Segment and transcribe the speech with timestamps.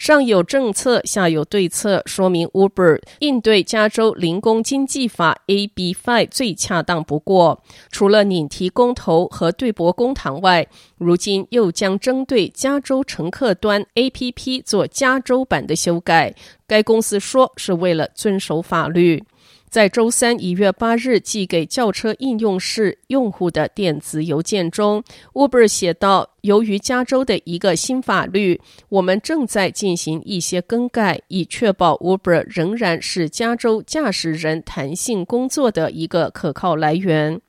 [0.00, 7.62] 上有政策，下有对策，说明 Uber 应对加州零工经济法 AB5 最恰当不过。
[7.90, 16.34] 除了拟提公投和对簿公堂外，如今又将针对加州乘客端 APP 做加州版的修改。
[16.66, 19.22] 该公司说是为了遵守法律。
[19.68, 25.00] 在周三一月八日寄给轿车应用市用户的电子邮件中
[25.32, 37.40] ，Uber 写道：“由于加州的一个新法律，我们正在进行一些更改，以确保 Uber 仍然是加州驾驶人弹性工作的一个可靠来源。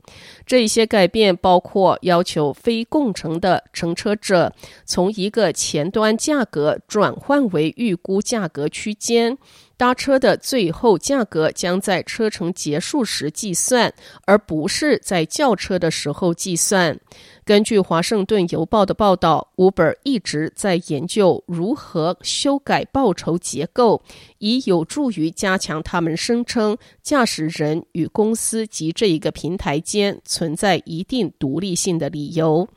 [0.45, 4.53] 这些改变包括要求非共乘的乘车者
[4.85, 9.37] 从一个前端价格转换为预估价格区间。”
[9.81, 13.91] 搭车的最后价格将在车程结束时计算，
[14.25, 16.99] 而不是在叫车的时候计算。
[17.43, 24.03] 根据《华盛顿邮报》的报道，Uber 一直在研究如何修改报酬结构，
[24.37, 32.67] 以有助于加强他们声称驾驶人与公司及这一个平台间存在一定独立性的理由。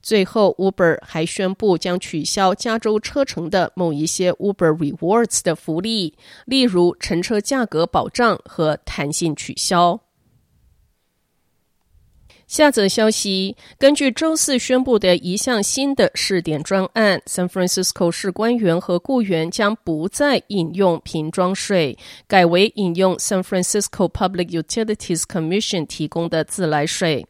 [0.00, 6.14] 最后，Uber 还宣布将取消加州车程的某一些 Uber Rewards 的福利，
[6.44, 10.00] 例如乘车价格保障和弹性取消。
[12.52, 21.96] 下则消息，根据周四宣布的一项新的试点专案，San Francisco 市官员和雇员将不再引用瓶装水，
[22.28, 27.26] 改为引用 San Francisco Public Utilities Commission 提供的自来水。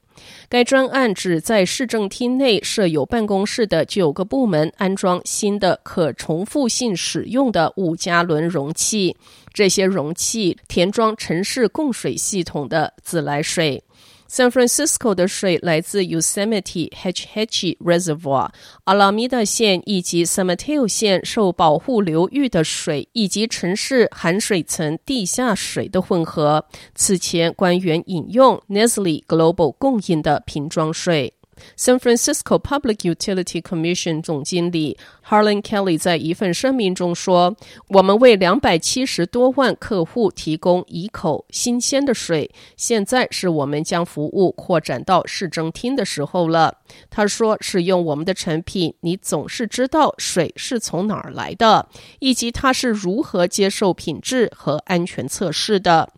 [0.48, 9.16] 该专案旨在市政厅内设有办公室的九个部门安装新的可重复性使用的五加仑容器，
[9.54, 13.84] 这些容器填装城市供水系统的自来水。
[14.32, 18.48] San Francisco 的水来自 Yosemite h h Reservoir、
[18.84, 26.64] 阿拉米达县以及 San Mateo 县受保护流域的水，以及城市含水层地下水的混合。
[26.94, 31.34] 此前官员引用 Nestle Global 供应的瓶装水。
[31.76, 34.96] San Francisco Public Utility Commission 总经理
[35.26, 37.56] Harlan Kelly 在一份声明中说
[37.88, 46.78] ：“我们为两百七十多万客户提供一口新鲜的水，现在是我们将服务扩展到市政厅的时候了。”
[47.08, 56.12] 他说：“使用我们的产品，你总是知道水是从哪儿来的，以及它是如何接受品质和安全测试的。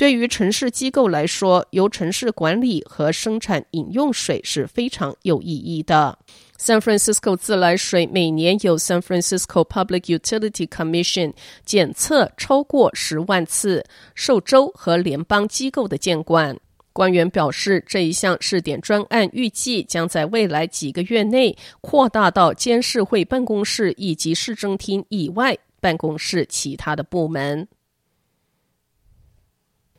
[0.00, 6.18] 对于城市机构来说，由城市管理和生产饮用水是非常有意义的。
[6.58, 11.34] San Francisco 自来水每年有 San Francisco Public Utility Commission
[11.66, 13.84] 检测超过十万次，
[14.14, 16.56] 受州和联邦机构的监管。
[16.94, 27.68] 官员表示，这一项试点专案预计将在未来几个月内扩大到监事会办公室以及市政厅以外办公室其他的部门。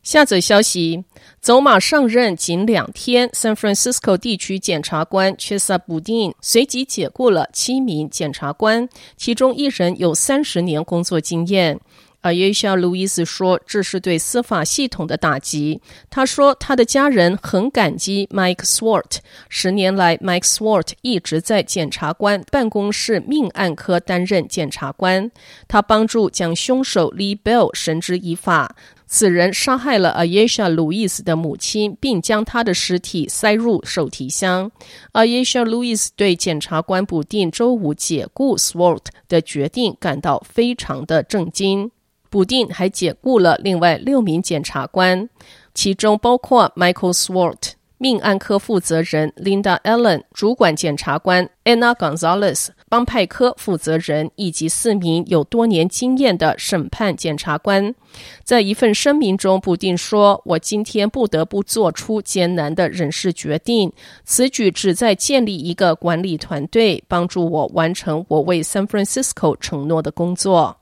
[0.03, 1.03] 下则消息，
[1.39, 11.79] 走马上任仅两天，San Francisco 地区检察官 Chesa Boudin 随即解雇了七名检察官，其中一人有三十年工作经验。
[12.23, 15.81] Ayesha louis 说：“这是对司法系统的打击。”
[16.11, 19.17] 他说：“他的家人很感激 Mike Swart。
[19.49, 25.31] 十年来，Mike Swart 一直在检察官办公室命案科担任检察官。
[25.67, 28.75] 他帮助将凶手 Lee Bell 绳之以法。
[29.13, 34.71] 此人杀害了 Ayesha Louis 的母亲，并将她的尸体塞入手提箱。
[35.11, 41.91] Ayesha Louis 对检察官补丁周五解雇 Swart 的决定感到非常的震惊。”
[42.31, 45.27] 补丁还解雇了另外六名检察官，
[45.73, 57.93] 其中包括 Michael Swart、命案科负责人 Linda Allen、主管检察官 Anna Gonzalez、帮派科负责人以及四名有多年经验的审判检察官。
[58.43, 63.93] 在一份声明中，布丁说：“我今天不得不做出艰难的人事决定，
[64.25, 70.77] 此举旨在建立一个管理团队，帮助我完成我为 San Francisco 承诺的工作。”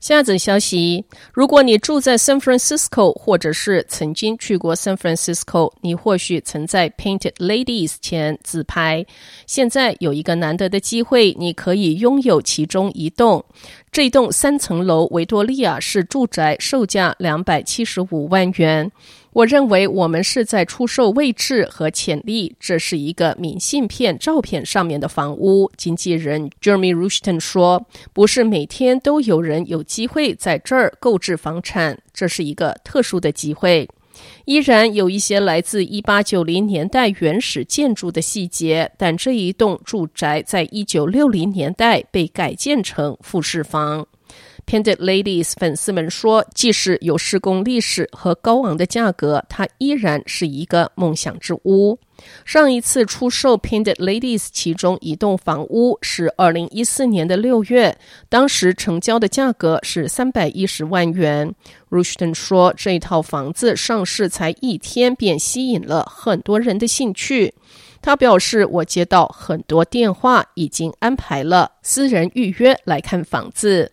[0.00, 9.04] 下则消息：如果你住在 San Francisco，或者是曾经去过 San Francisco，你或许曾在 Painted Ladies 前自拍。
[9.46, 13.44] 现在有一个难得的机会，你可以拥有其中一栋。
[13.90, 18.90] 这栋三层楼维多利亚式住宅售价两百七十五万元。
[19.38, 22.56] 我认为我们是在出售位置和潜力。
[22.58, 25.70] 这是一个明信片照片上面的房屋。
[25.76, 33.88] 经纪人 Jeremy Rushton 说：“不是每天都有人有机会在这儿购置房产，这是一个特殊的机会。
[34.44, 44.04] 依然有一些来自一八九零年代原始建筑的细节，但这一栋住宅在一九六零年代被改建成复式房。”
[44.68, 51.98] Painted Ladies 粉丝们说，即使有施工历史和高昂的价格，它依然是一个梦想之屋。
[52.44, 57.96] 上一次出售 Painted Ladies 其中一栋房屋是二零一四年的六月，
[58.28, 61.54] 当时成交的价格是三百一十万元。
[61.88, 67.54] Rushton 说，这套房子上市才一天便吸引了很多人的兴趣。
[68.02, 73.92] 他表示，我接到很多电话，已经安排了私人预约来看房子。